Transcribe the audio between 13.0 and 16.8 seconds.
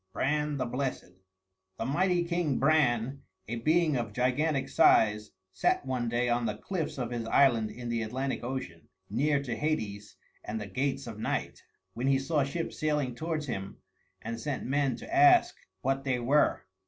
towards him and sent men to ask what they were.